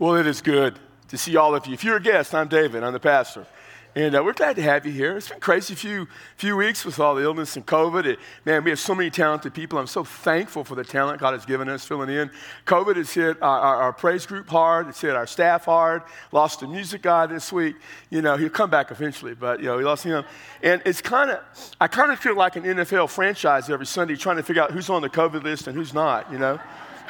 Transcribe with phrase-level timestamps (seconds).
[0.00, 0.78] Well, it is good
[1.08, 1.74] to see all of you.
[1.74, 3.46] If you're a guest, I'm David, I'm the pastor.
[3.94, 5.18] And uh, we're glad to have you here.
[5.18, 8.16] It's been crazy few few weeks with all the illness and COVID.
[8.46, 9.78] Man, we have so many talented people.
[9.78, 12.30] I'm so thankful for the talent God has given us filling in.
[12.64, 14.88] COVID has hit our, our, our praise group hard.
[14.88, 16.00] It's hit our staff hard.
[16.32, 17.76] Lost the music guy this week.
[18.08, 20.24] You know, he'll come back eventually, but you know, we lost him.
[20.62, 21.40] And it's kind of,
[21.78, 24.88] I kind of feel like an NFL franchise every Sunday trying to figure out who's
[24.88, 26.32] on the COVID list and who's not.
[26.32, 26.58] You know,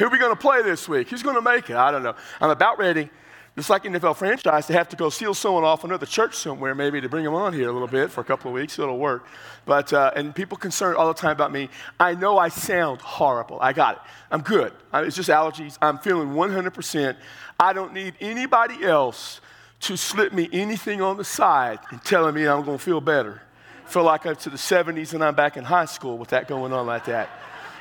[0.01, 1.11] who are we going to play this week?
[1.11, 1.77] Who's going to make it?
[1.77, 2.17] I don't know.
[2.41, 3.11] I'm about ready
[3.57, 7.01] just like NFL franchise, to have to go steal someone off another church somewhere, maybe
[7.01, 8.79] to bring them on here a little bit for a couple of weeks.
[8.79, 9.27] It'll work.
[9.67, 11.69] But uh, and people concerned all the time about me.
[11.99, 13.59] I know I sound horrible.
[13.61, 14.03] I got it.
[14.31, 14.73] I'm good.
[14.95, 15.77] It's just allergies.
[15.83, 17.17] I'm feeling 100%.
[17.59, 19.41] I don't need anybody else
[19.81, 23.43] to slip me anything on the side and telling me I'm going to feel better.
[23.87, 26.73] Feel like I'm to the 70s and I'm back in high school with that going
[26.73, 27.29] on like that.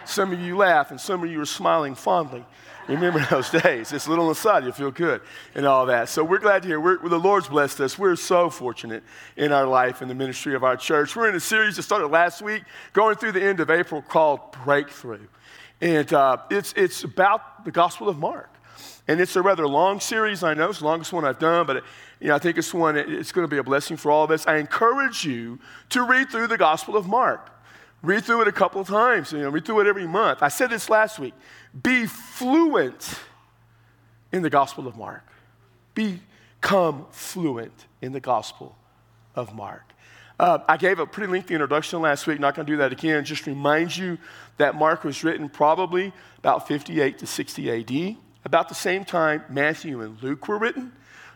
[0.09, 2.43] Some of you laugh and some of you are smiling fondly.
[2.87, 3.93] Remember those days.
[3.93, 5.21] It's a little inside, you feel good
[5.53, 6.09] and all that.
[6.09, 6.79] So we're glad to hear.
[6.79, 7.99] We're, the Lord's blessed us.
[7.99, 9.03] We're so fortunate
[9.37, 11.15] in our life and the ministry of our church.
[11.15, 14.39] We're in a series that started last week, going through the end of April, called
[14.63, 15.27] Breakthrough.
[15.79, 18.49] And uh, it's, it's about the Gospel of Mark.
[19.07, 20.69] And it's a rather long series, I know.
[20.69, 21.83] It's the longest one I've done, but it,
[22.19, 24.31] you know, I think it's one, it's going to be a blessing for all of
[24.31, 24.47] us.
[24.47, 27.51] I encourage you to read through the Gospel of Mark.
[28.01, 29.31] Read through it a couple times.
[29.31, 30.41] You know, read through it every month.
[30.41, 31.33] I said this last week.
[31.83, 33.19] Be fluent
[34.31, 35.25] in the Gospel of Mark.
[35.93, 38.75] Become fluent in the Gospel
[39.35, 39.83] of Mark.
[40.39, 43.25] Uh, I gave a pretty lengthy introduction last week, not going to do that again.
[43.25, 44.17] Just remind you
[44.55, 48.17] that Mark was written probably about 58 to 60 AD.
[48.45, 50.93] About the same time Matthew and Luke were written.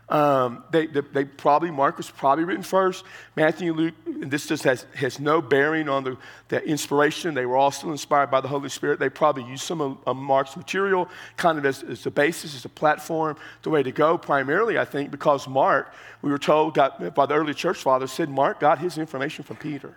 [0.09, 3.05] Um, they, they, they, probably, Mark was probably written first.
[3.35, 6.17] Matthew and Luke, this just has, has no bearing on the,
[6.49, 7.33] the inspiration.
[7.33, 8.99] They were all still inspired by the Holy Spirit.
[8.99, 12.65] They probably used some of, of Mark's material kind of as, as the basis, as
[12.65, 17.15] a platform, the way to go, primarily, I think, because Mark, we were told got,
[17.15, 19.95] by the early church fathers, said Mark got his information from Peter.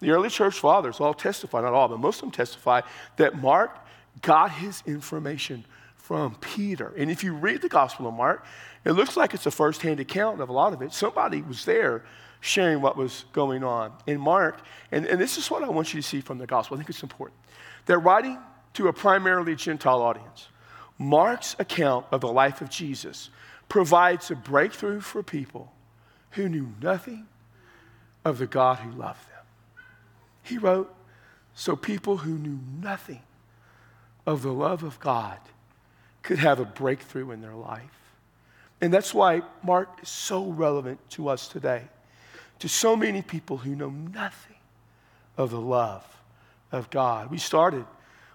[0.00, 2.82] The early church fathers all testify, not all, but most of them testify
[3.16, 3.78] that Mark
[4.22, 5.64] got his information
[6.06, 6.94] from Peter.
[6.96, 8.44] And if you read the Gospel of Mark,
[8.84, 10.92] it looks like it's a firsthand account of a lot of it.
[10.92, 12.04] Somebody was there
[12.38, 13.92] sharing what was going on.
[14.06, 14.60] In Mark,
[14.92, 16.90] and, and this is what I want you to see from the gospel, I think
[16.90, 17.36] it's important.
[17.86, 18.38] They're writing
[18.74, 20.46] to a primarily Gentile audience.
[20.96, 23.30] Mark's account of the life of Jesus
[23.68, 25.72] provides a breakthrough for people
[26.30, 27.26] who knew nothing
[28.24, 29.82] of the God who loved them.
[30.44, 30.94] He wrote,
[31.52, 33.22] so people who knew nothing
[34.24, 35.40] of the love of God
[36.26, 37.82] could have a breakthrough in their life.
[38.80, 41.84] And that's why Mark is so relevant to us today,
[42.58, 44.56] to so many people who know nothing
[45.38, 46.04] of the love
[46.72, 47.30] of God.
[47.30, 47.86] We started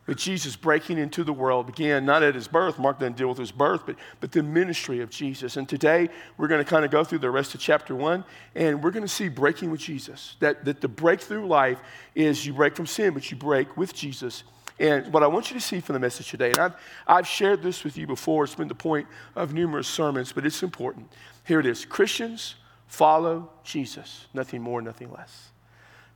[0.08, 3.38] with Jesus breaking into the world, began not at his birth, Mark doesn't deal with
[3.38, 5.58] his birth, but, but the ministry of Jesus.
[5.58, 8.24] And today we're going to kind of go through the rest of chapter one,
[8.56, 10.38] and we're going to see breaking with Jesus.
[10.40, 11.80] That, that the breakthrough life
[12.16, 14.44] is you break from sin, but you break with Jesus
[14.80, 16.74] and what I want you to see from the message today, and I've,
[17.08, 20.64] I've shared this with you before, it's been the point of numerous sermons, but it's
[20.64, 21.12] important.
[21.46, 22.56] Here it is Christians
[22.88, 25.52] follow Jesus, nothing more, nothing less.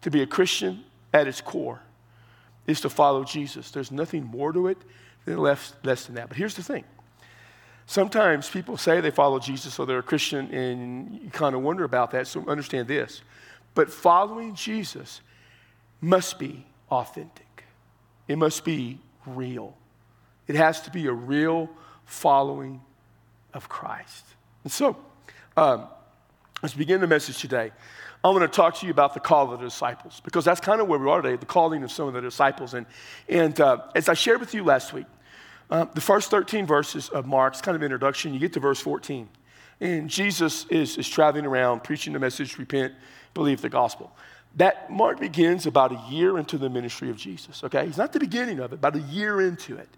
[0.02, 0.84] To be a Christian
[1.14, 1.80] at its core
[2.68, 3.72] is to follow Jesus.
[3.72, 4.78] There's nothing more to it
[5.24, 6.28] than less, less than that.
[6.28, 6.84] But here's the thing
[7.86, 11.84] sometimes people say they follow Jesus or they're a Christian, and you kind of wonder
[11.84, 13.22] about that, so understand this.
[13.74, 15.22] But following Jesus
[16.02, 17.45] must be authentic.
[18.28, 19.76] It must be real.
[20.48, 21.70] It has to be a real
[22.06, 22.82] following
[23.54, 24.26] of Christ.
[24.64, 24.98] And so,
[25.58, 25.88] um,
[26.62, 27.72] let's begin the message today.
[28.24, 30.82] I want to talk to you about the call of the disciples because that's kind
[30.82, 32.74] of where we are today, the calling of some of the disciples.
[32.74, 32.88] And,
[33.30, 35.06] and uh, as I shared with you last week,
[35.70, 39.30] uh, the first 13 verses of Mark's kind of introduction, you get to verse 14.
[39.80, 42.94] And Jesus is, is traveling around preaching the message repent,
[43.34, 44.12] believe the gospel
[44.56, 47.86] that Mark begins about a year into the ministry of Jesus, okay?
[47.86, 49.90] He's not the beginning of it, about a year into it.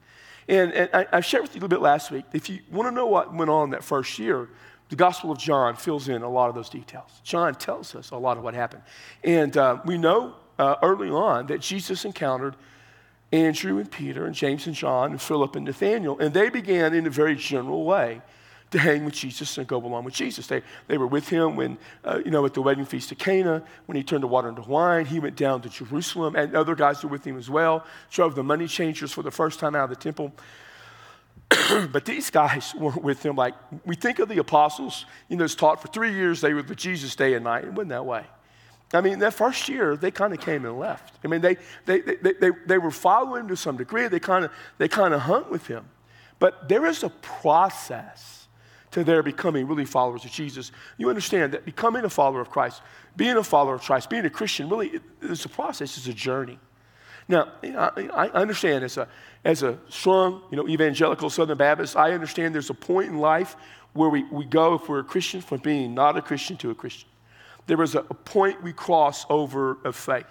[0.48, 2.26] And, and I, I, shared with you a little bit last week.
[2.34, 4.50] If you want to know what went on that first year,
[4.90, 7.12] the Gospel of John fills in a lot of those details.
[7.24, 8.84] John tells us a lot of what happened.
[9.24, 12.56] And uh, we know uh, early on that Jesus encountered
[13.32, 17.06] Andrew and Peter and James and John and Philip and Nathaniel, and they began in
[17.06, 18.22] a very general way
[18.72, 20.48] to hang with Jesus and go along with Jesus.
[20.48, 23.64] They, they were with him when, uh, you know, at the wedding feast of Cana,
[23.86, 25.06] when he turned the water into wine.
[25.06, 28.44] He went down to Jerusalem, and other guys were with him as well, drove the
[28.44, 30.34] money changers for the first time out of the temple.
[31.92, 33.54] but these guys weren't with him like
[33.86, 36.78] we think of the apostles, you know, it's taught for three years they were with
[36.78, 37.64] Jesus day and night.
[37.64, 38.26] It wasn't that way.
[38.94, 41.16] I mean, that first year, they kind of came and left.
[41.24, 44.08] I mean, they, they, they, they, they were following him to some degree.
[44.08, 45.86] They kind of they kind of hung with him.
[46.40, 48.37] But there is a process
[48.92, 52.82] to their becoming really followers of Jesus, you understand that becoming a follower of Christ,
[53.16, 56.60] being a follower of Christ, being a Christian, really, it's a process, it's a journey.
[57.28, 59.08] Now, I understand as a,
[59.44, 63.58] as a strong, you know, evangelical Southern Baptist, I understand there's a point in life
[63.94, 66.76] where we, we go, if we're a Christian, from being not a Christian to a
[66.76, 67.10] Christian.
[67.66, 70.26] There is a, a point we cross over of faith.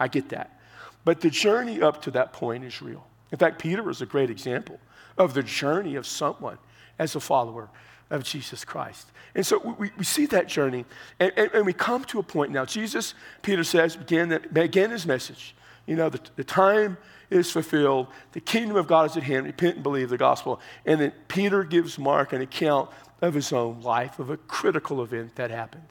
[0.00, 0.58] I get that.
[1.04, 3.06] But the journey up to that point is real.
[3.30, 4.80] In fact, Peter is a great example
[5.16, 6.58] of the journey of someone
[6.98, 7.70] as a follower
[8.12, 9.10] of Jesus Christ.
[9.34, 10.84] And so we, we see that journey,
[11.18, 12.66] and, and, and, we come to a point now.
[12.66, 15.56] Jesus, Peter says, began, began his message.
[15.86, 16.98] You know, the, the time
[17.30, 20.60] is fulfilled, the kingdom of God is at hand, repent and believe the gospel.
[20.84, 22.90] And then Peter gives Mark an account
[23.22, 25.88] of his own life, of a critical event that happened.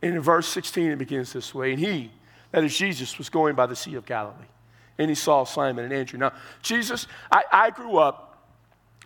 [0.00, 2.10] And in verse 16, it begins this way And he,
[2.50, 4.46] that is Jesus, was going by the Sea of Galilee.
[4.96, 6.18] And he saw Simon and Andrew.
[6.18, 6.32] Now,
[6.62, 8.31] Jesus, I, I grew up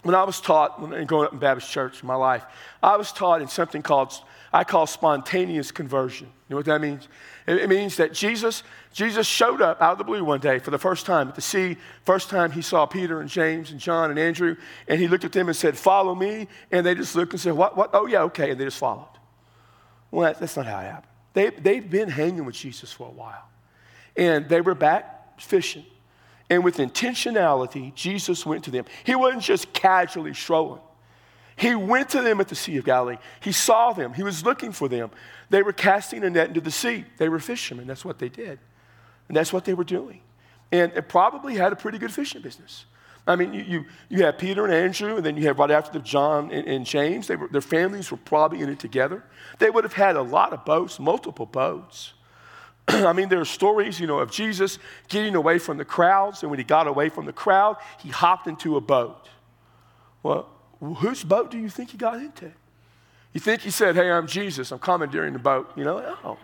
[0.06, 2.44] when I was taught, when growing up in Baptist church in my life,
[2.82, 4.14] I was taught in something called,
[4.53, 6.29] I call spontaneous conversion.
[6.49, 7.08] You know what that means?
[7.47, 8.62] It, means that Jesus,
[8.93, 11.41] Jesus showed up out of the blue one day for the first time at the
[11.41, 11.76] sea.
[12.05, 14.56] First time he saw Peter and James and John and Andrew,
[14.87, 16.47] and he looked at them and said, Follow me.
[16.70, 17.76] And they just looked and said, What?
[17.76, 17.91] What?
[17.93, 18.53] Oh, yeah, okay.
[18.53, 19.08] And they just followed.
[20.12, 21.12] Well, that, that's not how it happened.
[21.32, 23.49] They, they'd been hanging with Jesus for a while,
[24.17, 25.85] and they were back fishing.
[26.48, 28.84] And with intentionality, Jesus went to them.
[29.04, 30.81] He wasn't just casually strolling.
[31.56, 33.16] He went to them at the Sea of Galilee.
[33.40, 34.12] He saw them.
[34.12, 35.10] He was looking for them.
[35.48, 37.04] They were casting a net into the sea.
[37.16, 37.87] They were fishermen.
[37.87, 38.58] That's what they did.
[39.28, 40.20] And that's what they were doing.
[40.70, 42.84] And it probably had a pretty good fishing business.
[43.26, 45.93] I mean, you, you, you have Peter and Andrew, and then you have right after
[45.93, 47.28] them John and, and James.
[47.28, 49.25] Were, their families were probably in it together.
[49.58, 52.12] They would have had a lot of boats, multiple boats.
[52.88, 54.78] I mean, there are stories, you know, of Jesus
[55.08, 58.46] getting away from the crowds, and when he got away from the crowd, he hopped
[58.46, 59.28] into a boat.
[60.22, 60.48] Well,
[60.80, 62.52] whose boat do you think he got into?
[63.32, 65.70] You think he said, Hey, I'm Jesus, I'm commandeering the boat?
[65.76, 66.38] You know, no.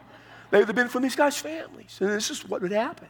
[0.50, 3.08] They would have been from these guys' families, and this is what would happen.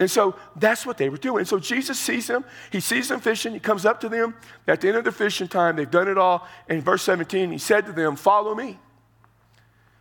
[0.00, 1.40] And so that's what they were doing.
[1.40, 2.44] And so Jesus sees them.
[2.70, 3.52] He sees them fishing.
[3.52, 4.34] He comes up to them
[4.66, 5.76] at the end of the fishing time.
[5.76, 6.46] They've done it all.
[6.68, 8.78] And in verse 17, he said to them, Follow me.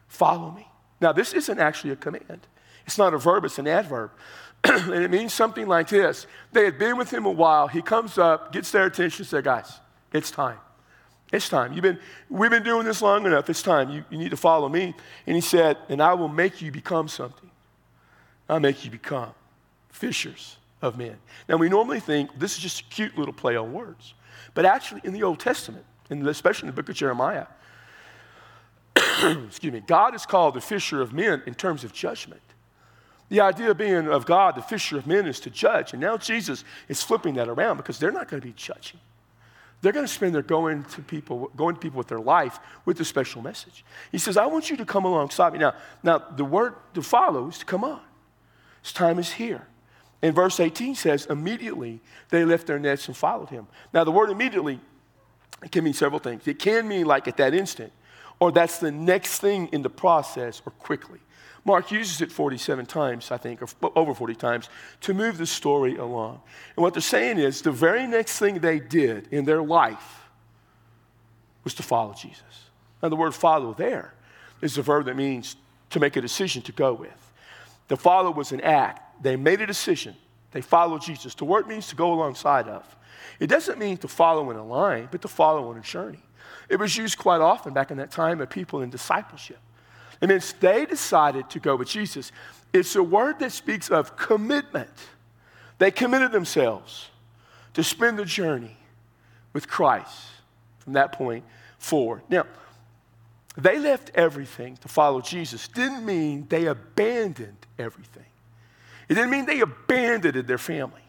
[0.07, 0.67] Follow me.
[0.99, 2.47] Now, this isn't actually a command,
[2.85, 4.11] it's not a verb, it's an adverb.
[4.63, 7.67] and it means something like this They had been with him a while.
[7.67, 9.79] He comes up, gets their attention, says, Guys,
[10.11, 10.57] it's time.
[11.31, 11.73] It's time.
[11.73, 11.99] You've been,
[12.29, 13.49] we've been doing this long enough.
[13.49, 13.89] It's time.
[13.89, 14.95] You, you need to follow me.
[15.25, 17.51] And he said, And I will make you become something.
[18.49, 19.31] I'll make you become
[19.89, 21.17] fishers of men.
[21.49, 24.13] Now, we normally think this is just a cute little play on words.
[24.53, 27.47] But actually, in the Old Testament, and especially in the book of Jeremiah,
[29.48, 32.42] excuse me, God is called the fisher of men in terms of judgment.
[33.30, 35.92] The idea of being of God, the fisher of men, is to judge.
[35.92, 39.00] And now Jesus is flipping that around because they're not going to be judging.
[39.81, 43.00] They're going to spend their going to people, going to people with their life with
[43.00, 43.86] a special message.
[44.12, 45.60] He says, I want you to come alongside me.
[45.60, 45.74] Now,
[46.04, 48.02] now the word to follow is to come on.
[48.81, 49.68] His time is here.
[50.22, 52.00] And verse 18 says, immediately
[52.30, 53.68] they left their nets and followed him.
[53.94, 54.80] Now, the word immediately
[55.64, 56.48] it can mean several things.
[56.48, 57.92] It can mean like at that instant
[58.39, 61.19] or that's the next thing in the process, or quickly.
[61.66, 64.69] Mark uses it 47 times, I think, or over 40 times,
[65.01, 66.39] to move the story along.
[66.75, 70.30] And what they're saying is the very next thing they did in their life
[71.66, 72.42] was to follow Jesus.
[73.04, 74.14] Now, the word follow there
[74.61, 75.57] is a verb that means
[75.90, 77.31] to make a decision to go with.
[77.90, 79.21] The follow was an act.
[79.21, 80.16] They made a decision.
[80.52, 81.35] They followed Jesus.
[81.35, 82.95] The word means to go alongside of.
[83.40, 86.23] It doesn't mean to follow in a line, but to follow on a journey.
[86.69, 89.59] It was used quite often back in that time of people in discipleship.
[90.21, 92.31] And then they decided to go with Jesus.
[92.74, 94.90] It's a word that speaks of commitment.
[95.78, 97.09] They committed themselves
[97.74, 98.76] to spend the journey
[99.54, 100.26] with Christ
[100.80, 101.45] from that point
[101.78, 102.24] forward.
[102.30, 102.45] Now,
[103.56, 105.68] they left everything to follow Jesus.
[105.68, 108.26] Didn't mean they abandoned everything.
[109.09, 111.02] It didn't mean they abandoned their family.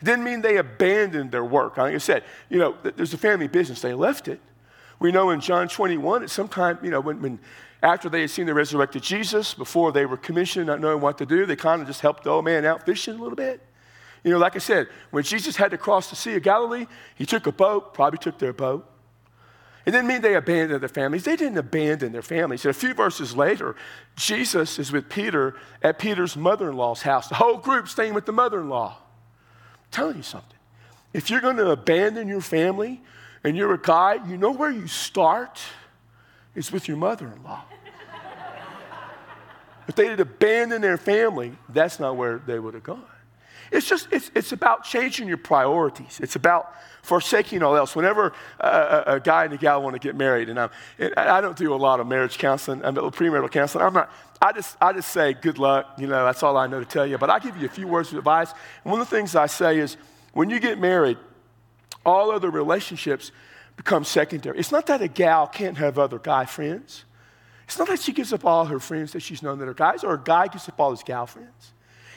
[0.00, 1.76] It didn't mean they abandoned their work.
[1.76, 3.80] Like I said, you know, there's a family business.
[3.80, 4.40] They left it.
[4.98, 7.38] We know in John 21, at some time, you know, when, when
[7.82, 11.26] after they had seen the resurrected Jesus, before they were commissioned, not knowing what to
[11.26, 13.62] do, they kind of just helped the old man out fishing a little bit.
[14.24, 17.24] You know, like I said, when Jesus had to cross the Sea of Galilee, he
[17.24, 18.88] took a boat, probably took their boat.
[19.86, 21.24] It didn't mean they abandoned their families.
[21.24, 22.64] They didn't abandon their families.
[22.64, 23.74] And a few verses later,
[24.16, 27.28] Jesus is with Peter at Peter's mother in law's house.
[27.28, 28.98] The whole group staying with the mother in law.
[29.90, 30.58] telling you something.
[31.14, 33.00] If you're going to abandon your family,
[33.44, 35.60] and you're a guy, you know where you start?
[36.54, 37.62] It's with your mother in law.
[39.86, 43.04] if they had abandoned their family, that's not where they would have gone.
[43.70, 46.20] It's just, it's, it's about changing your priorities.
[46.22, 47.94] It's about forsaking all else.
[47.94, 51.40] Whenever a, a guy and a gal want to get married, and, I'm, and I
[51.40, 53.84] don't do a lot of marriage counseling, I'm a premarital counseling.
[53.84, 55.94] I'm not, I just, I just say good luck.
[55.98, 57.18] You know, that's all I know to tell you.
[57.18, 58.52] But I give you a few words of advice.
[58.84, 59.96] And one of the things I say is
[60.32, 61.18] when you get married,
[62.08, 63.30] all other relationships
[63.76, 64.58] become secondary.
[64.58, 67.04] It's not that a gal can't have other guy friends.
[67.64, 70.02] It's not that she gives up all her friends that she's known that are guys,
[70.02, 71.72] or a guy gives up all his gal friends.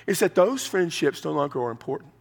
[0.08, 2.12] It's that those friendships no longer are important.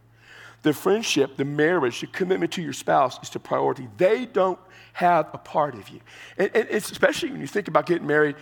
[0.63, 3.87] The friendship, the marriage, the commitment to your spouse is the priority.
[3.97, 4.59] They don't
[4.93, 6.01] have a part of you.
[6.37, 8.35] And, and especially when you think about getting married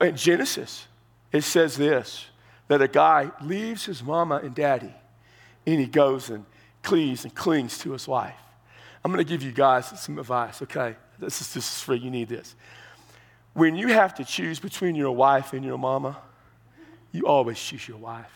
[0.00, 0.86] in Genesis,
[1.32, 2.26] it says this
[2.68, 4.94] that a guy leaves his mama and daddy
[5.66, 6.46] and he goes and
[6.82, 8.38] cleaves and clings to his wife.
[9.04, 10.96] I'm going to give you guys some advice, okay?
[11.18, 11.98] This is, this is free.
[11.98, 12.54] You need this.
[13.54, 16.16] When you have to choose between your wife and your mama,
[17.10, 18.32] you always choose your wife.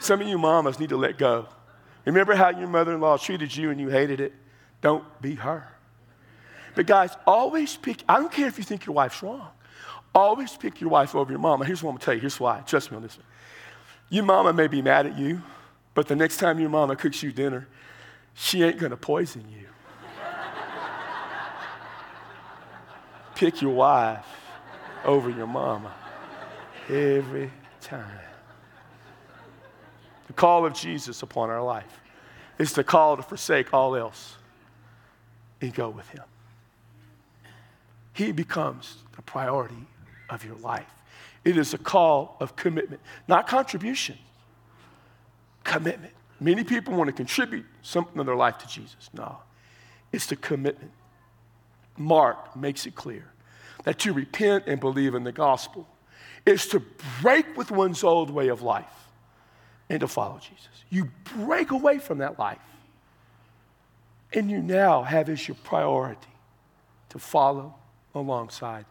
[0.00, 1.46] Some of you mamas need to let go.
[2.04, 4.32] Remember how your mother in law treated you and you hated it?
[4.80, 5.68] Don't be her.
[6.74, 9.48] But guys, always pick, I don't care if you think your wife's wrong,
[10.14, 11.64] always pick your wife over your mama.
[11.64, 12.20] Here's what I'm gonna tell you.
[12.20, 12.60] Here's why.
[12.60, 13.26] Trust me on this one.
[14.08, 15.42] Your mama may be mad at you,
[15.94, 17.68] but the next time your mama cooks you dinner,
[18.34, 19.66] she ain't gonna poison you.
[23.40, 24.26] Pick your wife
[25.02, 25.90] over your mama
[26.90, 28.20] every time.
[30.26, 32.00] The call of Jesus upon our life
[32.58, 34.36] is the call to forsake all else
[35.62, 36.24] and go with Him.
[38.12, 39.86] He becomes the priority
[40.28, 40.92] of your life.
[41.42, 44.18] It is a call of commitment, not contribution,
[45.64, 46.12] commitment.
[46.40, 49.08] Many people want to contribute something of their life to Jesus.
[49.14, 49.38] No,
[50.12, 50.92] it's the commitment.
[52.00, 53.24] Mark makes it clear
[53.84, 55.86] that to repent and believe in the gospel
[56.46, 56.82] is to
[57.20, 58.86] break with one's old way of life
[59.90, 60.68] and to follow Jesus.
[60.88, 62.58] You break away from that life,
[64.32, 66.26] and you now have as your priority
[67.10, 67.74] to follow
[68.14, 68.86] alongside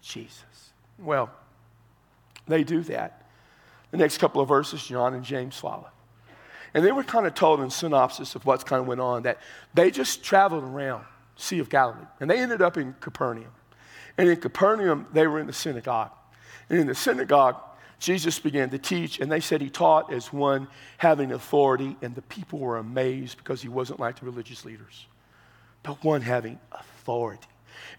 [0.00, 0.70] Jesus.
[0.98, 1.30] Well,
[2.46, 3.26] they do that.
[3.90, 5.88] The next couple of verses, John and James follow.
[6.72, 9.38] And they were kind of told in synopsis of what's kind of went on that
[9.74, 11.04] they just traveled around
[11.40, 13.52] Sea of Galilee, and they ended up in Capernaum.
[14.18, 16.10] And in Capernaum, they were in the synagogue.
[16.68, 17.56] And in the synagogue,
[18.00, 20.66] Jesus began to teach, and they said he taught as one
[20.98, 25.06] having authority, and the people were amazed because he wasn't like the religious leaders,
[25.84, 27.46] but one having authority.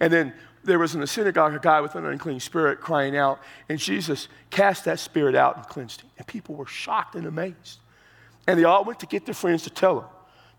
[0.02, 0.34] And then
[0.66, 4.28] there was in the synagogue a guy with an unclean spirit crying out, and Jesus
[4.50, 6.10] cast that spirit out and cleansed him.
[6.18, 7.80] And people were shocked and amazed.
[8.48, 10.10] And they all went to get their friends to tell them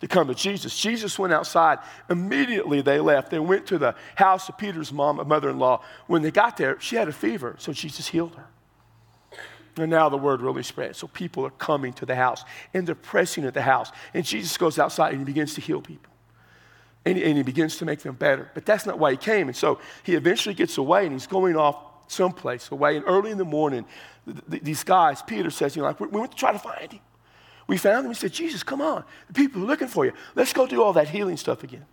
[0.00, 0.78] to come to Jesus.
[0.78, 1.78] Jesus went outside.
[2.08, 3.30] Immediately they left.
[3.30, 5.82] They went to the house of Peter's mom, mother in law.
[6.06, 8.46] When they got there, she had a fever, so Jesus healed her.
[9.76, 10.96] And now the word really spread.
[10.96, 13.90] So people are coming to the house and they're pressing at the house.
[14.12, 16.12] And Jesus goes outside and he begins to heal people.
[17.04, 18.50] And he, and he begins to make them better.
[18.52, 19.48] But that's not why he came.
[19.48, 21.76] And so he eventually gets away and he's going off
[22.08, 22.96] someplace away.
[22.96, 23.86] And early in the morning,
[24.26, 26.92] th- th- these guys, Peter says, you know, like, we went to try to find
[26.92, 27.00] him.
[27.70, 28.08] We found him.
[28.08, 29.04] We said, Jesus, come on.
[29.28, 30.12] The people are looking for you.
[30.34, 31.86] Let's go do all that healing stuff again.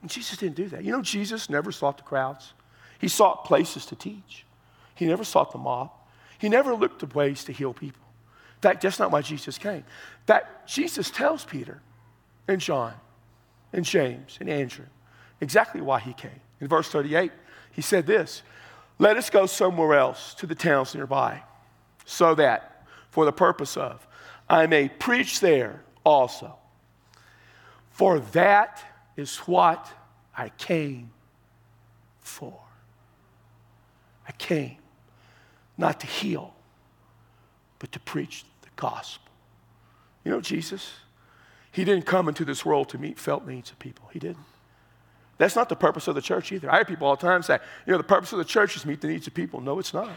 [0.00, 0.82] And Jesus didn't do that.
[0.82, 2.54] You know, Jesus never sought the crowds,
[2.98, 4.46] he sought places to teach,
[4.94, 5.90] he never sought the mob,
[6.38, 8.00] he never looked at ways to heal people.
[8.56, 9.84] In fact, that's not why Jesus came.
[10.24, 11.82] That Jesus tells Peter
[12.48, 12.94] and John
[13.70, 14.86] and James and Andrew
[15.42, 16.40] exactly why he came.
[16.62, 17.30] In verse 38,
[17.70, 18.40] he said this
[18.98, 21.42] Let us go somewhere else to the towns nearby,
[22.06, 24.06] so that, for the purpose of,
[24.48, 26.56] I may preach there also.
[27.90, 28.82] For that
[29.16, 29.90] is what
[30.36, 31.10] I came
[32.20, 32.58] for.
[34.28, 34.76] I came
[35.76, 36.54] not to heal,
[37.78, 39.30] but to preach the gospel.
[40.24, 40.92] You know, Jesus,
[41.70, 44.08] He didn't come into this world to meet felt needs of people.
[44.12, 44.44] He didn't.
[45.36, 46.70] That's not the purpose of the church either.
[46.70, 48.86] I hear people all the time say, you know, the purpose of the church is
[48.86, 49.60] meet the needs of people.
[49.60, 50.10] No, it's not.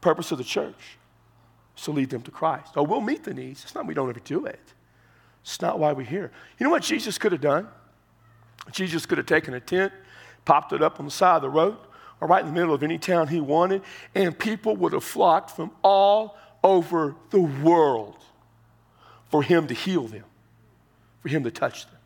[0.00, 0.98] Purpose of the church
[1.76, 2.72] to lead them to Christ.
[2.76, 3.64] Oh, we'll meet the needs.
[3.64, 4.60] It's not we don't ever do it.
[5.42, 6.30] It's not why we're here.
[6.58, 7.68] You know what Jesus could have done?
[8.72, 9.92] Jesus could have taken a tent,
[10.44, 11.78] popped it up on the side of the road,
[12.20, 13.82] or right in the middle of any town he wanted,
[14.14, 18.16] and people would have flocked from all over the world
[19.30, 20.24] for him to heal them,
[21.22, 21.98] for him to touch them,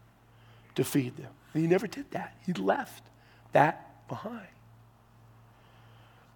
[0.76, 1.30] to feed them.
[1.52, 2.36] And he never did that.
[2.46, 3.02] He left
[3.52, 4.46] that behind.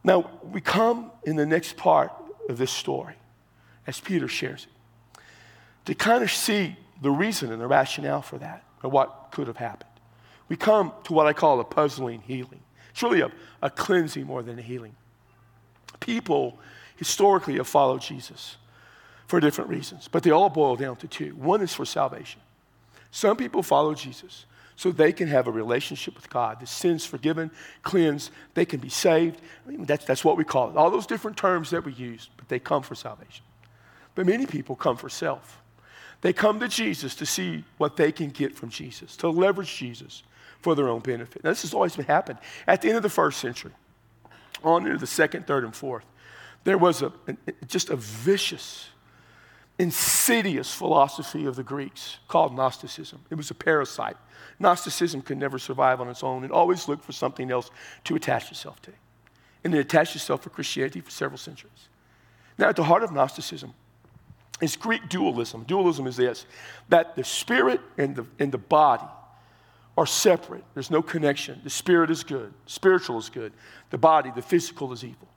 [0.02, 2.12] Now, we come in the next part
[2.48, 3.14] of this story
[3.86, 5.20] as Peter shares it,
[5.86, 9.56] to kind of see the reason and the rationale for that, or what could have
[9.56, 9.90] happened.
[10.48, 12.60] We come to what I call a puzzling healing.
[12.90, 13.30] It's really a,
[13.62, 14.94] a cleansing more than a healing.
[16.00, 16.58] People
[16.96, 18.56] historically have followed Jesus
[19.26, 21.30] for different reasons, but they all boil down to two.
[21.36, 22.40] One is for salvation.
[23.10, 24.46] Some people follow Jesus
[24.78, 26.60] so they can have a relationship with God.
[26.60, 27.50] The sins forgiven,
[27.82, 29.40] cleansed, they can be saved.
[29.66, 30.76] I mean, that's, that's what we call it.
[30.76, 33.44] All those different terms that we use, but they come for salvation.
[34.14, 35.60] But many people come for self.
[36.20, 40.22] They come to Jesus to see what they can get from Jesus, to leverage Jesus
[40.60, 41.42] for their own benefit.
[41.42, 42.38] Now, this has always been happened.
[42.64, 43.72] At the end of the first century,
[44.62, 46.04] on into the second, third, and fourth,
[46.62, 47.12] there was a,
[47.66, 48.90] just a vicious,
[49.78, 53.20] insidious philosophy of the Greeks called Gnosticism.
[53.30, 54.16] It was a parasite.
[54.58, 56.44] Gnosticism could never survive on its own.
[56.44, 57.70] It always looked for something else
[58.04, 58.92] to attach itself to.
[59.62, 61.88] And it attached itself to Christianity for several centuries.
[62.58, 63.72] Now, at the heart of Gnosticism
[64.60, 65.62] is Greek dualism.
[65.64, 66.44] Dualism is this
[66.88, 69.06] that the spirit and the, and the body
[69.96, 70.64] are separate.
[70.74, 71.60] There's no connection.
[71.62, 73.52] The spirit is good, spiritual is good.
[73.90, 75.28] The body, the physical, is evil.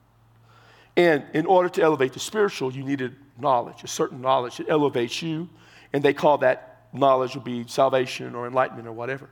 [0.98, 5.22] And in order to elevate the spiritual, you needed knowledge, a certain knowledge that elevates
[5.22, 5.50] you.
[5.94, 9.30] And they call that knowledge would be salvation or enlightenment or whatever.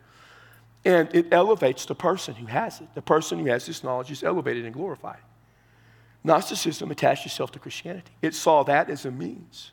[0.85, 2.87] And it elevates the person who has it.
[2.95, 5.19] The person who has this knowledge is elevated and glorified.
[6.23, 8.11] Gnosticism attached itself to Christianity.
[8.21, 9.71] It saw that as a means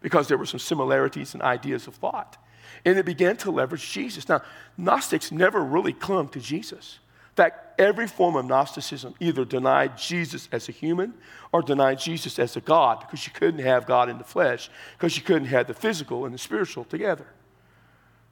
[0.00, 2.36] because there were some similarities and ideas of thought.
[2.84, 4.28] And it began to leverage Jesus.
[4.28, 4.42] Now,
[4.76, 6.98] Gnostics never really clung to Jesus.
[7.36, 11.12] In fact, every form of Gnosticism either denied Jesus as a human
[11.52, 15.18] or denied Jesus as a God because you couldn't have God in the flesh, because
[15.18, 17.26] you couldn't have the physical and the spiritual together.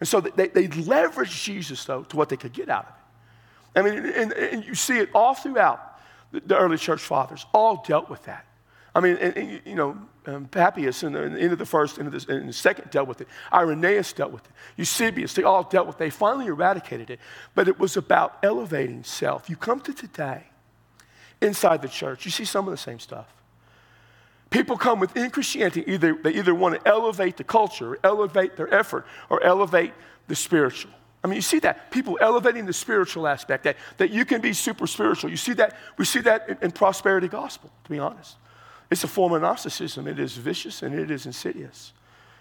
[0.01, 3.79] And so they, they leveraged Jesus, though, to what they could get out of it.
[3.79, 6.01] I mean, and, and you see it all throughout
[6.33, 8.47] the early church fathers, all dealt with that.
[8.95, 11.67] I mean, and, and, you know, um, Papias in the, in the, end of the
[11.67, 13.29] first, and the, in the second dealt with it.
[13.53, 14.53] Irenaeus dealt with it.
[14.77, 15.99] Eusebius, they all dealt with it.
[15.99, 17.21] They finally eradicated it.
[17.55, 19.51] But it was about elevating self.
[19.51, 20.45] You come to today,
[21.43, 23.27] inside the church, you see some of the same stuff.
[24.51, 29.05] People come within Christianity, either, they either want to elevate the culture, elevate their effort,
[29.29, 29.93] or elevate
[30.29, 30.93] the spiritual.
[31.25, 31.91] I mean, you see that.
[31.91, 35.31] People elevating the spiritual aspect, that, that you can be super spiritual.
[35.31, 38.37] You see that, we see that in, in prosperity gospel, to be honest.
[38.95, 40.07] It's a form of Gnosticism.
[40.07, 41.93] It is vicious and it is insidious.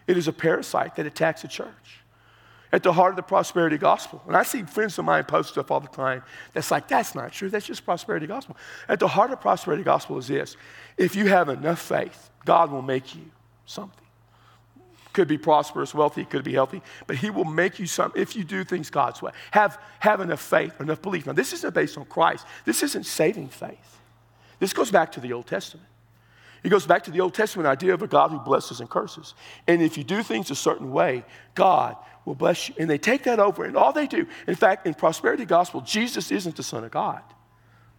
[0.06, 2.04] It is a parasite that attacks the church.
[2.72, 4.22] At the heart of the prosperity gospel.
[4.28, 6.22] And I see friends of mine post stuff all the time
[6.54, 7.50] that's like, that's not true.
[7.50, 8.56] That's just prosperity gospel.
[8.88, 10.56] At the heart of prosperity gospel is this
[10.96, 13.32] if you have enough faith, God will make you
[13.66, 14.06] something.
[15.12, 18.44] Could be prosperous, wealthy, could be healthy, but He will make you something if you
[18.44, 19.32] do things God's way.
[19.50, 21.26] Have, have enough faith, enough belief.
[21.26, 24.02] Now, this isn't based on Christ, this isn't saving faith.
[24.60, 25.88] This goes back to the Old Testament.
[26.64, 29.34] It goes back to the Old Testament idea of a God who blesses and curses.
[29.68, 32.76] And if you do things a certain way, God will bless you.
[32.80, 36.32] And they take that over, and all they do, in fact, in prosperity gospel, Jesus
[36.32, 37.22] isn't the Son of God,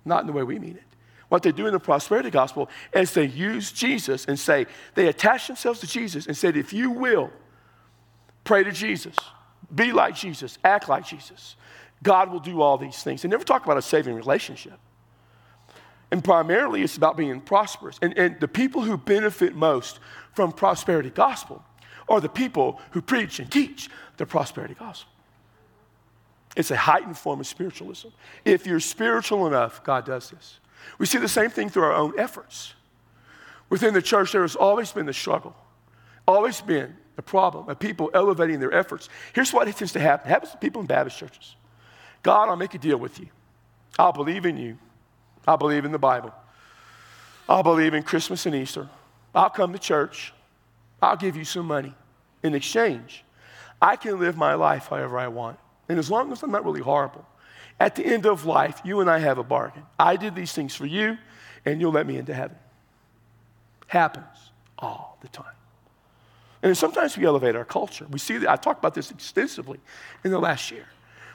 [0.05, 0.83] not in the way we mean it.
[1.29, 5.47] What they do in the prosperity gospel is they use Jesus and say, they attach
[5.47, 7.31] themselves to Jesus and said, if you will,
[8.45, 9.17] pray to Jesus,
[9.75, 11.57] be like Jesus, act like Jesus,
[12.03, 13.23] God will do all these things.
[13.23, 14.79] They never talk about a saving relationship.
[16.15, 17.99] And primarily, it's about being prosperous.
[18.01, 19.99] And, and the people who benefit most
[20.33, 21.65] from prosperity gospel
[22.09, 25.11] are the people who preach and teach the prosperity gospel.
[26.55, 28.11] It's a heightened form of spiritualism.
[28.45, 30.61] If you're spiritual enough, God does this.
[30.99, 32.75] We see the same thing through our own efforts.
[33.69, 35.57] Within the church, there has always been the struggle,
[36.29, 39.09] always been the problem of people elevating their efforts.
[39.33, 41.57] Here's what it tends to happen it happens to people in Baptist churches
[42.23, 43.27] God, I'll make a deal with you.
[43.99, 44.79] I'll believe in you.
[45.47, 46.33] I believe in the Bible.
[47.49, 48.89] I'll believe in Christmas and Easter.
[49.35, 50.33] I'll come to church.
[51.03, 51.95] I'll give you some money.
[52.43, 53.25] In exchange,
[53.81, 55.59] I can live my life however I want.
[55.89, 57.27] And as long as I'm not really horrible,
[57.81, 59.83] at the end of life, you and I have a bargain.
[59.99, 61.19] I did these things for you,
[61.65, 62.57] and you'll let me into heaven.
[63.87, 65.47] Happens all the time.
[66.63, 68.07] And sometimes we elevate our culture.
[68.11, 68.51] We see that.
[68.51, 69.81] I talked about this extensively
[70.23, 70.87] in the last year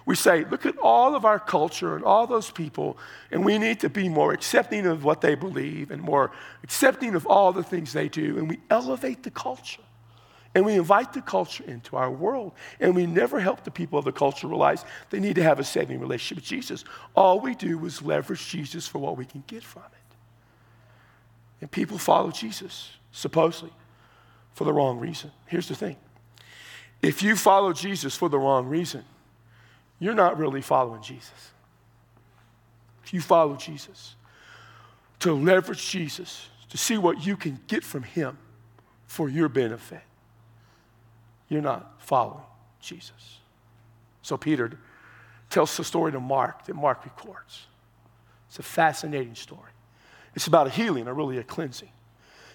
[0.09, 2.97] we say, look at all of our culture and all those people,
[3.29, 6.31] and we need to be more accepting of what they believe and more
[6.63, 8.39] accepting of all the things they do.
[8.39, 9.83] And we elevate the culture.
[10.55, 12.53] And we invite the culture into our world.
[12.79, 15.63] And we never help the people of the culture realize they need to have a
[15.63, 16.85] saving relationship with Jesus.
[17.15, 20.15] All we do is leverage Jesus for what we can get from it.
[21.61, 23.73] And people follow Jesus, supposedly,
[24.53, 25.29] for the wrong reason.
[25.45, 25.97] Here's the thing
[27.03, 29.05] if you follow Jesus for the wrong reason,
[29.99, 31.51] you're not really following Jesus.
[33.03, 34.15] If you follow Jesus,
[35.19, 38.37] to leverage Jesus, to see what you can get from Him
[39.05, 40.01] for your benefit,
[41.49, 42.43] you're not following
[42.79, 43.39] Jesus.
[44.21, 44.71] So Peter
[45.49, 47.65] tells the story to Mark that Mark records.
[48.47, 49.71] It's a fascinating story.
[50.35, 51.89] It's about a healing, or really a cleansing.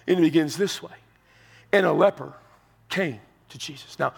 [0.07, 0.95] And it begins this way
[1.71, 2.33] And a leper
[2.89, 3.99] came to Jesus.
[3.99, 4.13] Now,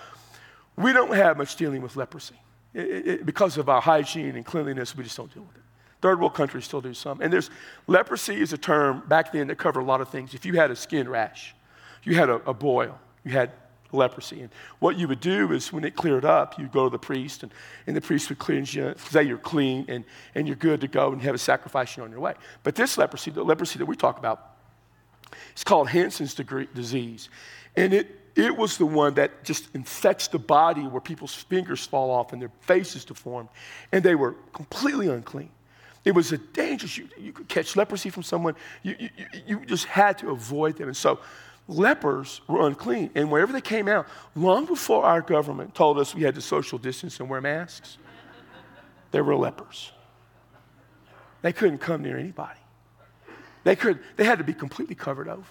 [0.75, 2.35] we don't have much dealing with leprosy.
[2.73, 5.63] It, it, because of our hygiene and cleanliness, we just don't deal with it.
[6.01, 7.21] Third world countries still do some.
[7.21, 7.49] And there's
[7.88, 10.34] leprosy is a term back then that covered a lot of things.
[10.34, 11.56] If you had a skin rash,
[12.03, 13.51] you had a, a boil, you had
[13.91, 14.41] leprosy.
[14.41, 14.49] And
[14.80, 17.51] what you would do is when it cleared up, you'd go to the priest, and,
[17.88, 20.03] and the priest would cleanse you, say you're clean and,
[20.36, 22.34] and you're good to go and have a sacrifice on your way.
[22.63, 24.56] But this leprosy, the leprosy that we talk about,
[25.51, 27.30] it's called Hansen's disease.
[27.75, 32.12] And it, it was the one that just infects the body where people's fingers fall
[32.12, 33.50] off and their faces deform,
[33.91, 35.50] and they were completely unclean.
[36.06, 39.10] It was a dangerous, you, you could catch leprosy from someone, you, you,
[39.45, 40.88] you just had to avoid them.
[40.88, 41.19] And so
[41.67, 43.10] lepers were unclean.
[43.15, 46.78] And wherever they came out, long before our government told us we had to social
[46.78, 47.97] distance and wear masks,
[49.12, 49.91] there were lepers.
[51.41, 52.60] They couldn't come near anybody.
[53.63, 55.43] They, could, they had to be completely covered over.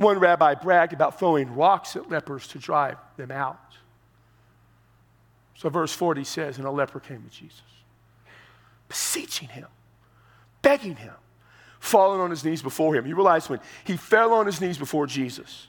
[0.00, 3.60] One rabbi bragged about throwing rocks at lepers to drive them out.
[5.56, 7.60] So, verse 40 says, And a leper came to Jesus,
[8.88, 9.66] beseeching him,
[10.62, 11.12] begging him,
[11.80, 13.06] falling on his knees before him.
[13.06, 15.66] You realize when he fell on his knees before Jesus,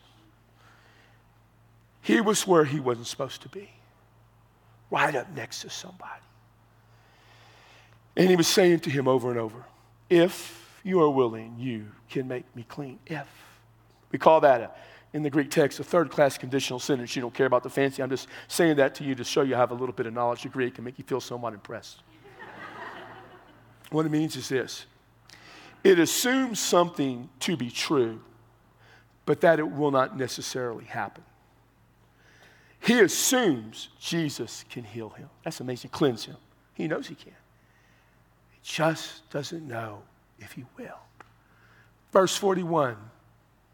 [1.99, 3.69] he was where he wasn't supposed to be,
[4.89, 6.21] right up next to somebody.
[8.15, 9.65] And he was saying to him over and over,
[10.09, 12.97] If you are willing, you can make me clean.
[13.05, 13.27] If.
[14.11, 14.71] We call that a,
[15.13, 17.15] in the Greek text a third class conditional sentence.
[17.15, 18.01] You don't care about the fancy.
[18.01, 20.13] I'm just saying that to you to show you I have a little bit of
[20.13, 22.01] knowledge of Greek and make you feel somewhat impressed.
[23.89, 24.85] what it means is this
[25.83, 28.21] it assumes something to be true,
[29.25, 31.23] but that it will not necessarily happen.
[32.79, 35.29] He assumes Jesus can heal him.
[35.43, 35.91] That's amazing.
[35.91, 36.37] Cleanse him.
[36.73, 37.33] He knows he can.
[38.49, 40.01] He just doesn't know
[40.39, 40.99] if he will.
[42.11, 42.97] Verse 41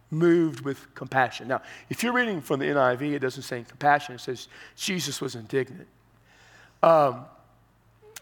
[0.09, 1.47] moved with compassion.
[1.47, 5.35] Now, if you're reading from the NIV, it doesn't say compassion, it says Jesus was
[5.35, 5.87] indignant.
[6.81, 7.25] Um,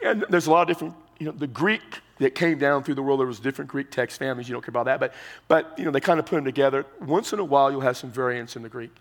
[0.04, 1.82] and there's a lot of different, you know, the Greek
[2.20, 3.20] that came down through the world.
[3.20, 4.48] There was different Greek text families.
[4.48, 5.14] You don't care about that, but
[5.48, 6.86] but you know they kind of put them together.
[7.02, 8.96] Once in a while, you'll have some variants in the Greek,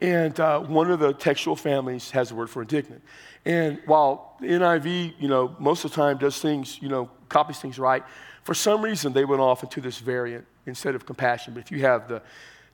[0.00, 3.02] and uh, one of the textual families has the word for indignant.
[3.44, 7.58] And while the NIV, you know, most of the time does things, you know, copies
[7.58, 8.02] things right,
[8.42, 11.54] for some reason they went off into this variant instead of compassion.
[11.54, 12.22] But if you have the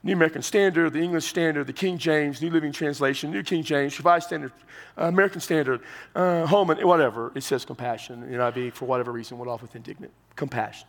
[0.02, 3.96] New American Standard, the English Standard, the King James, New Living Translation, New King James,
[3.98, 4.52] Revised Standard,
[4.98, 5.81] uh, American Standard,
[6.16, 8.22] uh, Holman, whatever, it says compassion.
[8.22, 10.12] And NIV, for whatever reason, went off with indignant.
[10.35, 10.88] Compassion.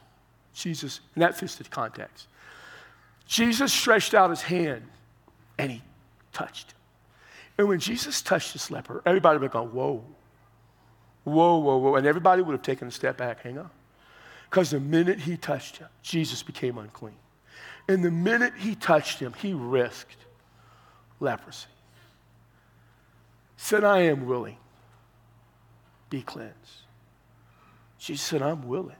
[0.53, 2.27] Jesus, and that fits the context.
[3.27, 4.83] Jesus stretched out his hand
[5.57, 5.81] and he
[6.31, 6.73] touched.
[7.57, 10.03] And when Jesus touched this leper, everybody would have gone, whoa,
[11.23, 11.95] whoa, whoa, whoa.
[11.95, 13.69] And everybody would have taken a step back, hang on.
[14.53, 17.15] Because the minute he touched him, Jesus became unclean.
[17.89, 20.27] And the minute he touched him, he risked
[21.19, 21.65] leprosy.
[23.57, 24.57] Said, I am willing.
[26.11, 26.83] Be cleansed.
[27.97, 28.95] She said, I'm willing.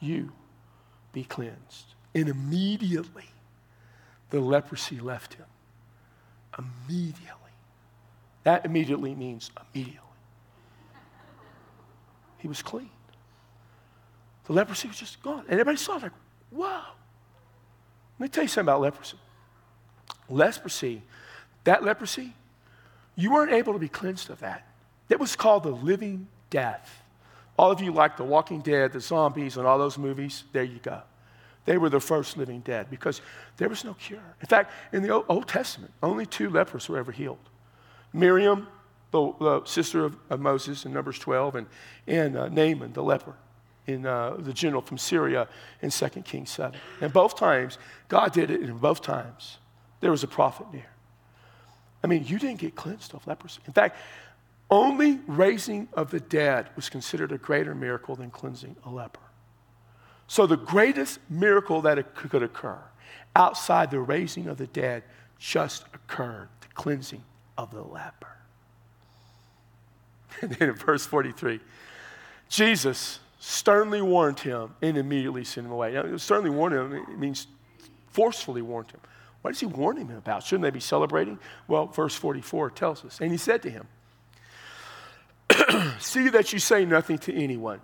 [0.00, 0.32] You
[1.12, 1.94] be cleansed.
[2.12, 3.30] And immediately,
[4.30, 5.46] the leprosy left him.
[6.58, 7.52] Immediately.
[8.42, 10.00] That immediately means immediately.
[12.38, 12.90] He was clean.
[14.46, 15.40] The leprosy was just gone.
[15.48, 16.12] And everybody saw it like,
[16.50, 16.84] wow.
[18.18, 19.18] Let me tell you something about leprosy.
[20.28, 21.02] Leprosy,
[21.64, 22.32] that leprosy,
[23.16, 24.66] you weren't able to be cleansed of that.
[25.08, 27.02] It was called the living death.
[27.58, 30.78] All of you like The Walking Dead, the zombies, and all those movies, there you
[30.78, 31.02] go.
[31.64, 33.20] They were the first living dead because
[33.56, 34.22] there was no cure.
[34.40, 37.38] In fact, in the Old Testament, only two lepers were ever healed
[38.12, 38.68] Miriam,
[39.10, 41.66] the, sister of, of, Moses in Numbers 12, and,
[42.06, 43.34] and uh, Naaman, the leper
[43.86, 45.48] in uh, the general from Syria
[45.80, 46.78] in 2 Kings 7.
[47.00, 49.58] And both times, God did it, and both times,
[50.00, 50.90] there was a prophet near.
[52.02, 53.60] I mean, you didn't get cleansed of leprosy.
[53.66, 53.96] In fact,
[54.70, 59.20] only raising of the dead was considered a greater miracle than cleansing a leper.
[60.28, 62.78] So, the greatest miracle that could occur
[63.36, 65.04] outside the raising of the dead
[65.38, 67.22] just occurred the cleansing
[67.56, 68.28] of the leper.
[70.42, 71.60] And then in verse 43,
[72.50, 75.92] Jesus sternly warned him and immediately sent him away.
[75.92, 77.46] Now, sternly warned him means
[78.08, 78.98] forcefully warned him.
[79.40, 80.42] What is he warning him about?
[80.42, 81.38] Shouldn't they be celebrating?
[81.68, 83.20] Well, verse 44 tells us.
[83.20, 83.86] And he said to him,
[86.00, 87.80] See that you say nothing to anyone,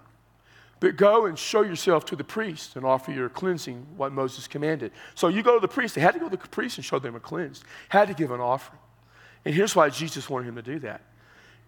[0.81, 4.90] but go and show yourself to the priest and offer your cleansing what Moses commanded.
[5.14, 5.94] So you go to the priest.
[5.94, 8.33] They had to go to the priest and show them a cleansed, had to give
[8.33, 8.81] an offering.
[9.44, 11.03] And here's why Jesus wanted him to do that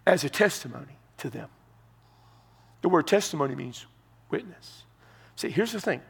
[0.04, 1.48] as a testimony to them.
[2.84, 3.86] The word testimony means
[4.28, 4.82] witness.
[5.36, 6.02] See, here's the thing.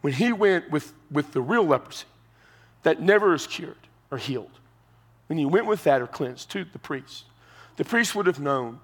[0.00, 2.06] When he went with, with the real leprosy
[2.84, 3.76] that never is cured,
[4.10, 4.58] or healed.
[5.26, 7.24] When he went with that or cleansed to the priest,
[7.76, 8.80] the priest would have known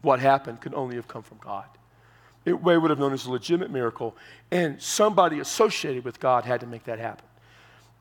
[0.00, 1.64] what happened could only have come from God.
[2.44, 4.16] It would have known as a legitimate miracle,
[4.52, 7.26] and somebody associated with God had to make that happen.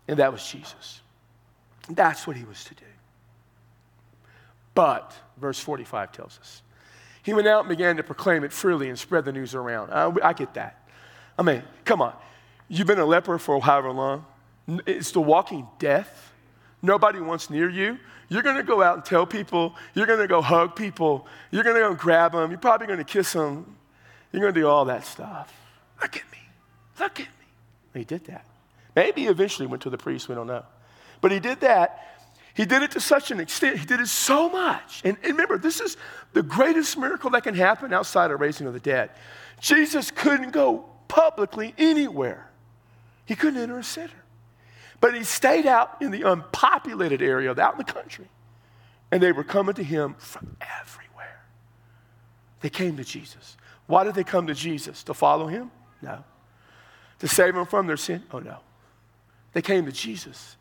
[0.08, 1.02] And that was Jesus.
[1.90, 2.86] That's what he was to do.
[4.76, 6.62] But, verse 45 tells us,
[7.24, 9.92] he went out and began to proclaim it freely and spread the news around.
[9.92, 10.88] I, I get that.
[11.40, 12.14] I mean, come on.
[12.68, 14.26] You've been a leper for however long.
[14.86, 16.32] It's the walking death.
[16.82, 17.98] Nobody wants near you.
[18.30, 19.76] You're going to go out and tell people.
[19.94, 21.28] You're going to go hug people.
[21.52, 22.52] You're going to go grab them.
[22.52, 23.76] You're probably going to kiss them.
[24.32, 25.54] You're going to do all that stuff.
[26.02, 26.40] Look at me.
[27.00, 28.00] Look at me.
[28.00, 28.46] He did that.
[28.96, 30.28] Maybe he eventually went to the priest.
[30.28, 30.66] We don't know.
[31.22, 32.13] But he did that.
[32.54, 33.80] He did it to such an extent.
[33.80, 35.02] He did it so much.
[35.04, 35.98] And, and remember, this is
[36.34, 39.10] the greatest miracle that can happen outside of raising of the dead.
[39.60, 42.50] Jesus couldn't go publicly anywhere.
[43.26, 44.18] He couldn't enter a center.
[45.00, 48.30] But he stayed out in the unpopulated area, out in the country.
[49.12, 51.44] And they were coming to him from everywhere.
[52.62, 53.58] They came to Jesus.
[53.88, 55.04] Why did they come to Jesus?
[55.04, 55.72] To follow him?
[56.02, 56.24] No.
[57.20, 58.24] To save them from their sin?
[58.32, 58.58] Oh, no.
[59.54, 60.56] They came to Jesus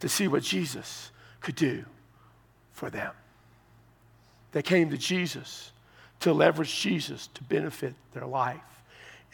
[0.00, 1.10] to see what Jesus
[1.44, 1.84] could do
[2.72, 3.12] for them.
[4.52, 5.72] They came to Jesus
[6.20, 8.60] to leverage Jesus to benefit their life.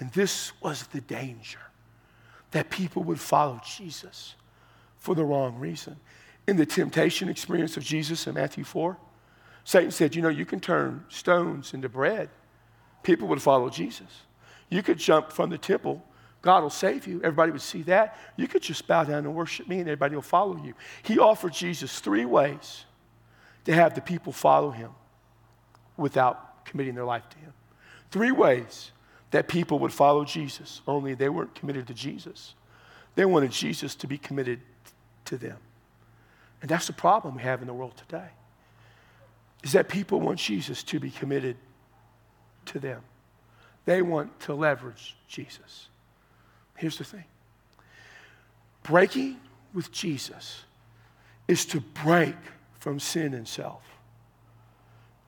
[0.00, 1.60] And this was the danger
[2.50, 4.34] that people would follow Jesus
[4.96, 5.96] for the wrong reason.
[6.48, 8.96] In the temptation experience of Jesus in Matthew 4,
[9.62, 12.28] Satan said, You know, you can turn stones into bread.
[13.04, 14.22] People would follow Jesus.
[14.68, 16.02] You could jump from the temple,
[16.42, 17.18] God will save you.
[17.18, 18.16] Everybody would see that.
[18.36, 20.74] You could just bow down and worship me, and everybody will follow you.
[21.02, 22.84] He offered Jesus three ways
[23.66, 24.90] to have the people follow him
[25.96, 27.52] without committing their life to him.
[28.10, 28.92] Three ways
[29.30, 32.54] that people would follow Jesus, only they weren't committed to Jesus.
[33.14, 34.60] They wanted Jesus to be committed
[35.26, 35.58] to them.
[36.62, 38.28] And that's the problem we have in the world today.
[39.62, 41.56] Is that people want Jesus to be committed
[42.66, 43.02] to them.
[43.84, 45.88] They want to leverage Jesus.
[46.80, 47.24] Here's the thing
[48.82, 49.36] breaking
[49.74, 50.64] with Jesus
[51.46, 52.34] is to break
[52.78, 53.82] from sin and self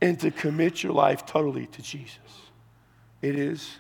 [0.01, 2.19] and to commit your life totally to Jesus.
[3.21, 3.77] It is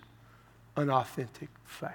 [0.76, 1.90] an authentic faith.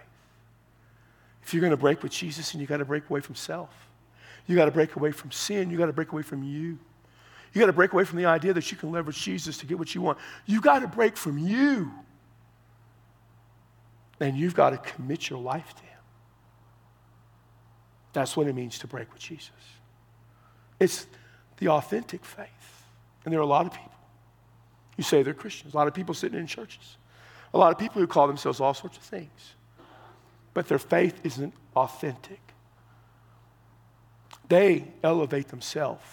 [1.43, 3.69] If you're going to break with Jesus and you got to break away from self,
[4.47, 6.79] you got to break away from sin, you got to break away from you.
[7.53, 9.77] You got to break away from the idea that you can leverage Jesus to get
[9.77, 10.17] what you want.
[10.47, 11.91] You got to break from you.
[14.19, 15.99] And you've got to commit your life to Him.
[18.13, 19.51] That's what it means to break with Jesus.
[20.79, 21.07] It's
[21.57, 22.47] the authentic faith.
[23.23, 23.91] And there are a lot of people
[24.95, 26.97] who say they're Christians, a lot of people sitting in churches.
[27.53, 29.53] A lot of people who call themselves all sorts of things,
[30.53, 32.39] but their faith isn't authentic.
[34.49, 36.03] They elevate themselves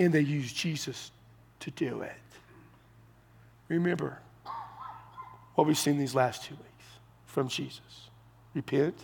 [0.00, 1.12] and they use Jesus
[1.60, 2.12] to do it.
[3.68, 4.18] Remember
[5.54, 6.73] what we've seen these last two weeks
[7.34, 8.10] from Jesus
[8.54, 8.94] repent,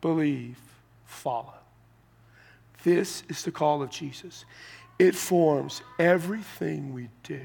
[0.00, 0.58] believe,
[1.04, 1.54] follow.
[2.82, 4.44] This is the call of Jesus.
[4.98, 7.40] It forms everything we do,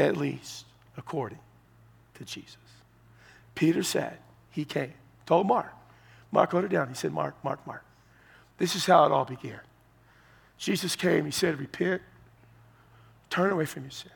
[0.00, 0.66] at least
[0.96, 1.38] according
[2.14, 2.56] to Jesus.
[3.54, 4.18] Peter said,
[4.50, 4.94] He came,
[5.26, 5.72] told Mark.
[6.32, 6.88] Mark wrote it down.
[6.88, 7.84] He said, Mark, Mark, Mark.
[8.58, 9.60] This is how it all began.
[10.58, 12.02] Jesus came, He said, Repent,
[13.30, 14.10] turn away from your sin.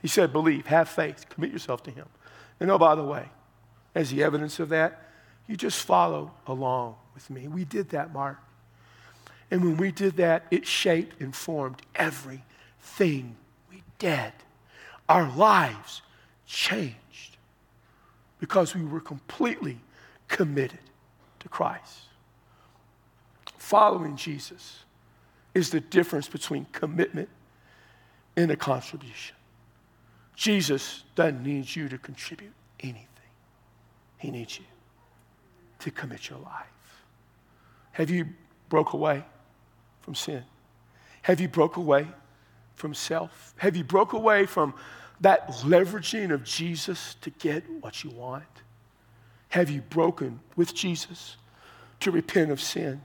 [0.00, 2.06] He said, Believe, have faith, commit yourself to Him.
[2.60, 3.28] And oh, by the way,
[3.98, 5.02] as the evidence of that,
[5.48, 7.48] you just follow along with me.
[7.48, 8.38] We did that, Mark.
[9.50, 13.34] And when we did that, it shaped and formed everything
[13.68, 14.32] we did.
[15.08, 16.02] Our lives
[16.46, 17.38] changed
[18.38, 19.80] because we were completely
[20.28, 20.78] committed
[21.40, 22.02] to Christ.
[23.56, 24.84] Following Jesus
[25.54, 27.30] is the difference between commitment
[28.36, 29.34] and a contribution.
[30.36, 33.07] Jesus doesn't need you to contribute anything,
[34.18, 34.64] He needs you
[35.80, 37.04] to commit your life.
[37.92, 38.26] Have you
[38.68, 39.24] broke away
[40.00, 40.44] from sin?
[41.22, 42.06] Have you broke away
[42.74, 43.54] from self?
[43.58, 44.74] Have you broke away from
[45.20, 48.44] that leveraging of Jesus to get what you want?
[49.50, 51.36] Have you broken with Jesus
[52.00, 53.00] to repent of sin,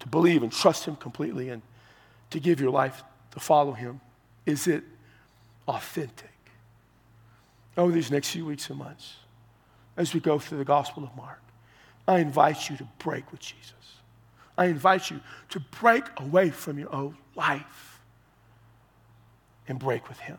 [0.00, 1.62] to believe and trust Him completely, and
[2.30, 4.00] to give your life to follow Him?
[4.46, 4.82] Is it
[5.68, 6.30] authentic?
[7.76, 9.16] Over these next few weeks and months,
[10.00, 11.42] as we go through the Gospel of Mark,
[12.08, 13.74] I invite you to break with Jesus.
[14.56, 18.00] I invite you to break away from your old life
[19.68, 20.38] and break with Him.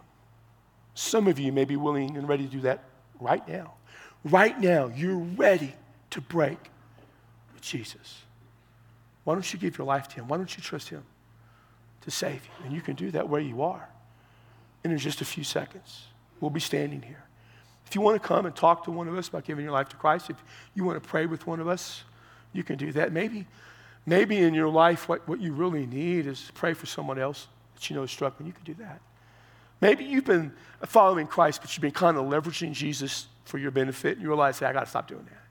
[0.96, 2.84] Some of you may be willing and ready to do that
[3.20, 3.74] right now.
[4.24, 5.76] Right now, you're ready
[6.10, 6.58] to break
[7.54, 8.24] with Jesus.
[9.26, 10.28] Why don't you give your life to Him?
[10.28, 11.04] Why don't you trust Him
[12.02, 12.66] to save you?
[12.66, 13.88] And you can do that where you are.
[14.84, 16.08] And in just a few seconds,
[16.40, 17.26] we'll be standing here.
[17.92, 19.90] If you want to come and talk to one of us about giving your life
[19.90, 20.38] to Christ, if
[20.76, 22.06] you want to pray with one of us,
[22.54, 23.12] you can do that.
[23.12, 23.48] Maybe,
[24.06, 27.50] maybe in your life, what, what you really need is to pray for someone else
[27.76, 28.48] that you know is struggling.
[28.48, 29.02] You can do that.
[29.82, 30.54] Maybe you've been
[30.86, 34.14] following Christ, but you've been kind of leveraging Jesus for your benefit.
[34.14, 35.44] And you realize, hey, I got to stop doing that.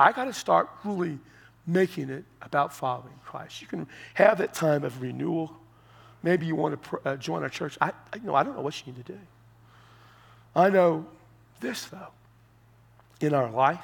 [0.00, 1.20] I got to start really
[1.64, 3.62] making it about following Christ.
[3.62, 5.56] You can have that time of renewal.
[6.24, 7.78] Maybe you want to pr- uh, join our church.
[7.80, 9.18] I, I, you know, I don't know what you need to do.
[10.56, 11.06] I know
[11.60, 12.08] this, though.
[13.20, 13.80] In our life,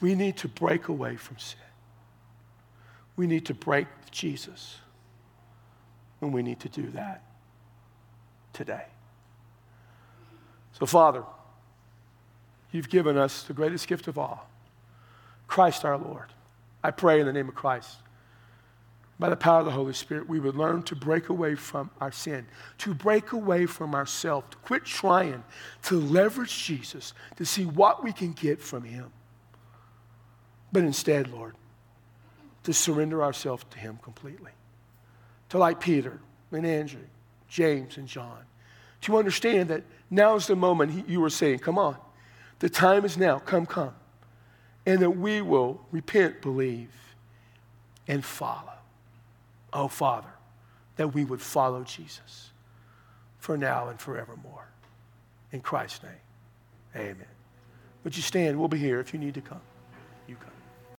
[0.00, 1.58] we need to break away from sin.
[3.16, 4.78] We need to break Jesus.
[6.20, 7.22] And we need to do that
[8.52, 8.84] today.
[10.78, 11.22] So, Father,
[12.72, 14.48] you've given us the greatest gift of all
[15.46, 16.32] Christ our Lord.
[16.82, 17.96] I pray in the name of Christ,
[19.18, 22.10] by the power of the Holy Spirit, we would learn to break away from our
[22.10, 22.46] sin,
[22.78, 25.44] to break away from ourselves, to quit trying
[25.84, 29.12] to leverage Jesus to see what we can get from Him.
[30.72, 31.54] But instead, Lord,
[32.64, 34.50] to surrender ourselves to Him completely.
[35.50, 36.18] To like Peter
[36.50, 37.04] and Andrew,
[37.48, 38.40] James and John,
[39.02, 41.96] to understand that now is the moment he, you were saying, Come on,
[42.58, 43.94] the time is now, come, come.
[44.86, 46.90] And that we will repent, believe,
[48.08, 48.73] and follow.
[49.74, 50.32] Oh, Father,
[50.96, 52.52] that we would follow Jesus
[53.38, 54.68] for now and forevermore.
[55.52, 56.12] In Christ's name,
[56.96, 57.26] amen.
[58.04, 58.58] Would you stand?
[58.58, 59.60] We'll be here if you need to come.